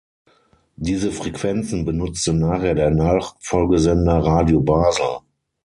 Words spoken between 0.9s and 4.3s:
Frequenzen benutzte nachher der Nachfolgesender